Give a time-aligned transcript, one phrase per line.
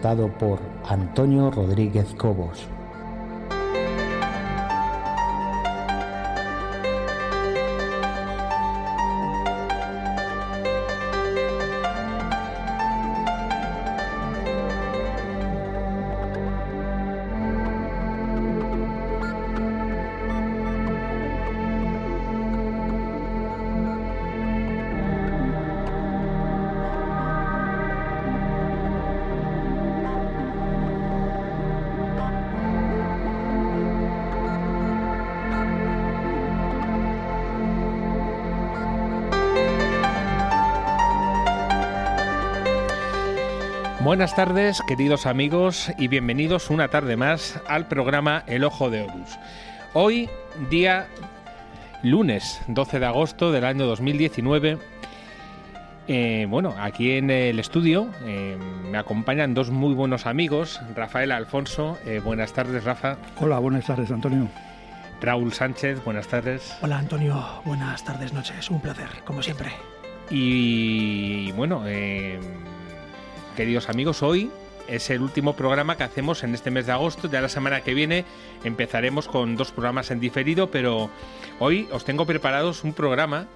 [0.00, 2.68] Dado por Antonio Rodríguez Cobos.
[44.00, 49.36] Buenas tardes, queridos amigos, y bienvenidos una tarde más al programa El Ojo de Horus.
[49.92, 50.30] Hoy,
[50.70, 51.08] día
[52.04, 54.78] lunes 12 de agosto del año 2019,
[56.06, 58.56] eh, bueno, aquí en el estudio eh,
[58.88, 61.98] me acompañan dos muy buenos amigos, Rafael Alfonso.
[62.06, 63.16] Eh, buenas tardes, Rafa.
[63.40, 64.48] Hola, buenas tardes, Antonio.
[65.20, 66.78] Raúl Sánchez, buenas tardes.
[66.82, 67.44] Hola, Antonio.
[67.64, 68.70] Buenas tardes, noches.
[68.70, 69.72] Un placer, como siempre.
[70.30, 71.82] Y bueno,
[73.58, 74.52] queridos amigos, hoy
[74.86, 77.28] es el último programa que hacemos en este mes de agosto.
[77.28, 78.24] Ya la semana que viene
[78.62, 81.10] empezaremos con dos programas en diferido, pero
[81.58, 83.48] hoy os tengo preparados un programa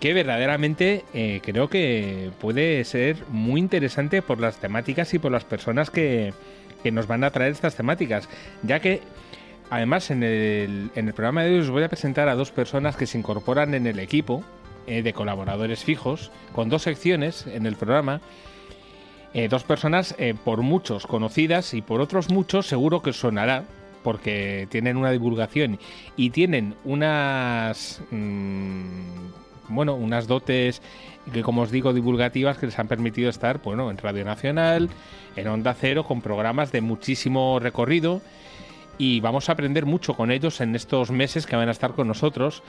[0.00, 5.44] que verdaderamente eh, creo que puede ser muy interesante por las temáticas y por las
[5.44, 6.34] personas que,
[6.90, 8.28] nos van a traer estas temáticas,
[8.64, 9.02] ya que
[9.70, 12.96] además en el, en el, programa de hoy os voy a presentar a dos personas
[12.96, 14.42] que se incorporan en el equipo
[14.88, 18.20] eh, de colaboradores fijos, con dos secciones en el programa
[19.34, 23.64] eh, dos personas eh, por muchos conocidas y por otros muchos seguro que sonará
[24.02, 25.78] porque tienen una divulgación
[26.16, 30.80] y tienen unas mm, bueno unas dotes
[31.32, 34.88] que como os digo divulgativas que les han permitido estar bueno en Radio Nacional
[35.38, 38.20] en Onda Cero con programas de muchísimo recorrido.
[38.98, 42.08] Y vamos a aprender mucho con ellos en estos meses que van a estar con
[42.08, 42.62] nosotros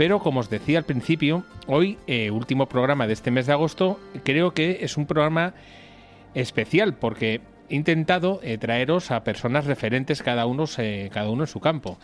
[0.00, 4.00] pero como os decía al principio, hoy, eh, último programa de este mes de agosto,
[4.24, 5.52] creo que es un programa
[6.32, 10.64] especial porque he intentado eh, traeros a personas referentes cada uno,
[11.12, 11.98] cada uno en su campo.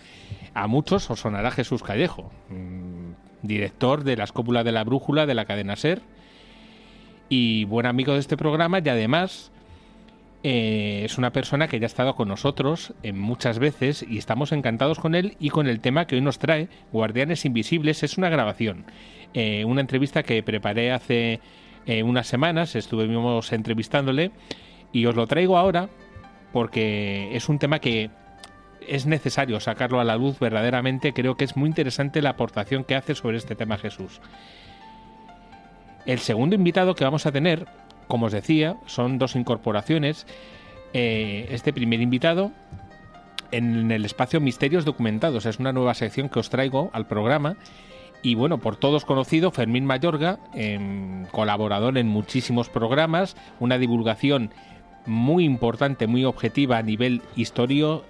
[0.52, 5.34] A muchos os sonará Jesús Callejo, mm, director de la Escópula de la Brújula de
[5.34, 6.02] la cadena SER
[7.30, 9.52] y buen amigo de este programa y además
[10.48, 15.00] eh, es una persona que ya ha estado con nosotros muchas veces y estamos encantados
[15.00, 18.84] con él y con el tema que hoy nos trae, Guardianes Invisibles, es una grabación,
[19.34, 21.40] eh, una entrevista que preparé hace
[21.84, 24.30] eh, unas semanas, estuvimos entrevistándole
[24.92, 25.88] y os lo traigo ahora
[26.52, 28.10] porque es un tema que
[28.86, 31.12] es necesario sacarlo a la luz verdaderamente.
[31.12, 34.20] Creo que es muy interesante la aportación que hace sobre este tema Jesús.
[36.06, 37.66] El segundo invitado que vamos a tener,
[38.08, 40.26] como os decía, son dos incorporaciones.
[40.92, 42.52] Eh, este primer invitado
[43.50, 47.56] en el espacio Misterios Documentados es una nueva sección que os traigo al programa
[48.22, 54.50] y bueno, por todos conocido, Fermín Mayorga, em, colaborador en muchísimos programas, una divulgación
[55.06, 58.00] muy importante, muy objetiva a nivel historia,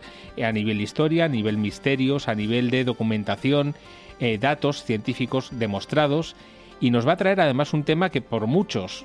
[0.42, 3.74] a nivel historia, a nivel misterios, a nivel de documentación,
[4.18, 6.34] eh, datos científicos demostrados
[6.80, 9.04] y nos va a traer además un tema que por muchos,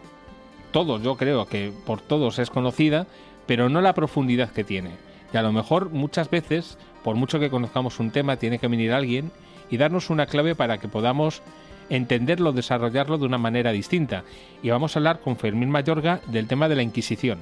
[0.71, 3.07] todos yo creo que por todos es conocida,
[3.45, 4.91] pero no la profundidad que tiene.
[5.33, 8.91] Y a lo mejor muchas veces, por mucho que conozcamos un tema, tiene que venir
[8.91, 9.31] alguien
[9.69, 11.41] y darnos una clave para que podamos
[11.89, 14.23] entenderlo, desarrollarlo de una manera distinta.
[14.63, 17.39] Y vamos a hablar con Fermín Mayorga del tema de la Inquisición.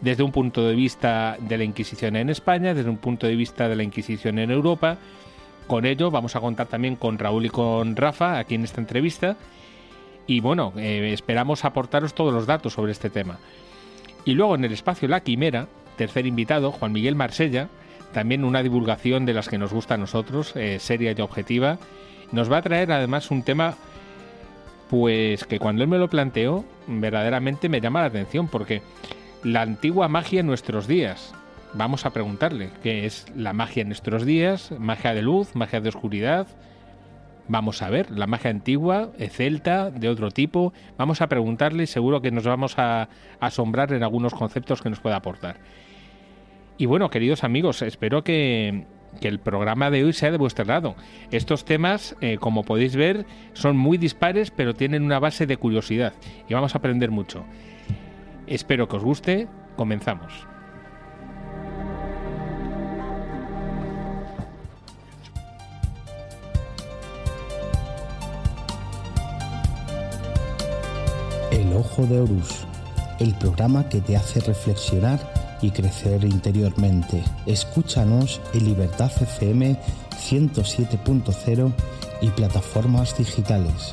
[0.00, 3.68] Desde un punto de vista de la Inquisición en España, desde un punto de vista
[3.68, 4.98] de la Inquisición en Europa.
[5.66, 9.36] Con ello vamos a contar también con Raúl y con Rafa aquí en esta entrevista.
[10.28, 13.38] Y bueno, eh, esperamos aportaros todos los datos sobre este tema.
[14.26, 17.68] Y luego en el espacio La Quimera, tercer invitado, Juan Miguel Marsella,
[18.12, 21.78] también una divulgación de las que nos gusta a nosotros, eh, seria y objetiva.
[22.30, 23.74] Nos va a traer además un tema,
[24.90, 28.82] pues que cuando él me lo planteó, verdaderamente me llama la atención, porque
[29.42, 31.32] la antigua magia en nuestros días.
[31.72, 35.88] Vamos a preguntarle qué es la magia en nuestros días, magia de luz, magia de
[35.88, 36.46] oscuridad.
[37.48, 40.74] Vamos a ver, la magia antigua, eh, celta, de otro tipo.
[40.98, 43.08] Vamos a preguntarle y seguro que nos vamos a
[43.40, 45.56] asombrar en algunos conceptos que nos pueda aportar.
[46.76, 48.86] Y bueno, queridos amigos, espero que,
[49.22, 50.94] el programa de hoy sea de vuestro lado.
[51.32, 53.24] Estos temas, eh, como podéis ver,
[53.54, 56.12] son muy dispares, pero tienen una base de curiosidad
[56.48, 57.44] y vamos a aprender mucho.
[58.46, 59.48] Espero que os guste.
[59.76, 60.46] Comenzamos.
[71.58, 72.64] El Ojo de Horus,
[73.18, 75.18] el programa que te hace reflexionar
[75.60, 77.24] y crecer interiormente.
[77.46, 79.76] Escúchanos en Libertad FM
[80.16, 81.72] 107.0
[82.20, 83.90] y plataformas digitales.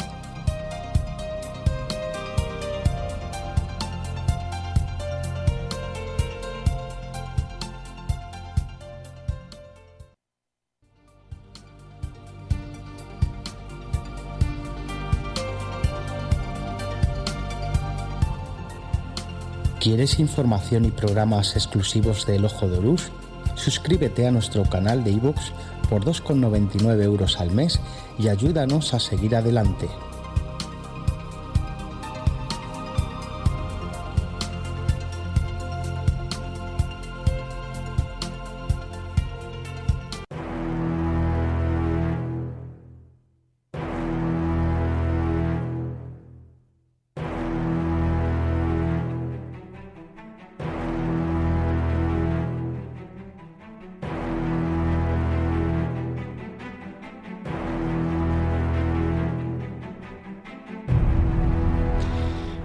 [19.85, 23.11] ¿Quieres información y programas exclusivos del Ojo de Luz?
[23.53, 25.51] Suscríbete a nuestro canal de iVoox
[25.91, 27.79] por 2,99 euros al mes
[28.17, 29.87] y ayúdanos a seguir adelante.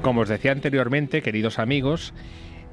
[0.03, 2.15] Como os decía anteriormente, queridos amigos,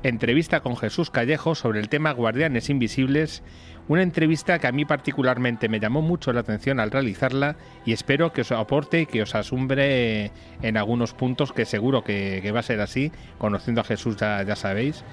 [0.02, 3.44] entrevista con Jesús Callejo sobre el tema Guardianes Invisibles,
[3.90, 8.32] una entrevista que a mí particularmente me llamó mucho la atención al realizarla y espero
[8.32, 10.32] que os aporte y que os asumbre
[10.62, 15.04] en algunos puntos que seguro que, va a ser así, conociendo a Jesús ya, sabéis.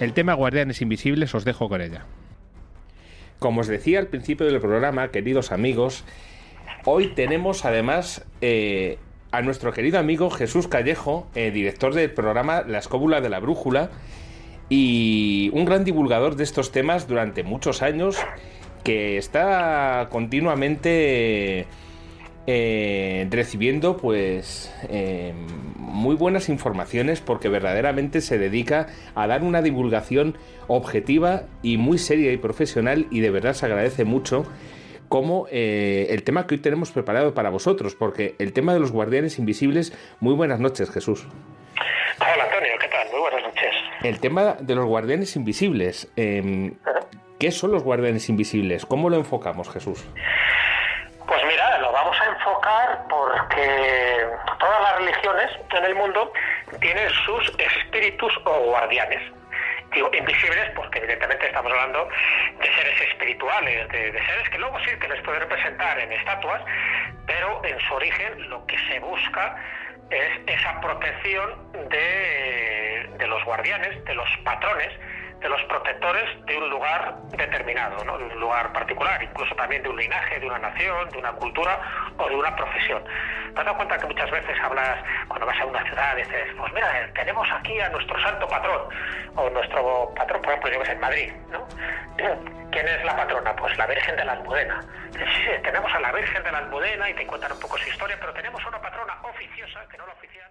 [0.00, 2.04] El tema Guardianes Invisibles os dejo con ella.
[3.38, 6.04] Como os decía al principio del programa, queridos amigos,
[6.84, 8.98] hoy tenemos además eh,
[9.30, 13.90] a nuestro querido amigo Jesús Callejo, eh, director del programa La Escóbula de la Brújula
[14.68, 18.16] y un gran divulgador de estos temas durante muchos años
[18.84, 21.66] que está continuamente
[22.46, 25.34] eh, recibiendo pues eh,
[25.76, 30.38] muy buenas informaciones porque verdaderamente se dedica a dar una divulgación
[30.68, 34.46] objetiva y muy seria y profesional y de verdad se agradece mucho
[35.08, 38.92] como eh, el tema que hoy tenemos preparado para vosotros, porque el tema de los
[38.92, 41.26] guardianes invisibles, muy buenas noches, Jesús.
[42.20, 43.08] Hola, Antonio, ¿qué tal?
[43.10, 43.74] Muy buenas noches.
[44.02, 46.10] El tema de los guardianes invisibles.
[46.16, 46.74] Em,
[47.38, 48.84] ¿Qué son los guardianes invisibles?
[48.84, 50.04] ¿Cómo lo enfocamos, Jesús?
[51.26, 54.26] Pues mira, lo vamos a enfocar porque
[54.58, 56.32] todas las religiones en el mundo
[56.80, 59.22] tienen sus espíritus o guardianes.
[59.98, 62.08] Digo invisibles porque evidentemente estamos hablando
[62.60, 66.62] de seres espirituales, de, seres que luego sí que les puede representar en estatuas,
[67.26, 69.56] pero en su origen lo que se busca
[70.08, 74.92] es esa protección de, de los guardianes, de los patrones,
[75.40, 78.18] de los protectores de un lugar determinado, ¿no?
[78.18, 81.80] de un lugar particular, incluso también de un linaje, de una nación, de una cultura
[82.16, 83.02] o de una profesión.
[83.54, 86.72] ¿Te has dado cuenta que muchas veces hablas, cuando vas a una ciudad, dices, pues
[86.72, 88.82] mira, tenemos aquí a nuestro santo patrón,
[89.36, 91.66] o nuestro patrón, por ejemplo, yo que sé, en Madrid, ¿no?
[92.70, 93.54] ¿Quién es la patrona?
[93.56, 94.80] Pues la Virgen de la Almudena.
[95.12, 97.88] Sí, sí, tenemos a la Virgen de la Almudena y te cuentan un poco su
[97.88, 100.50] historia, pero tenemos una patrona oficiosa, que no la oficial.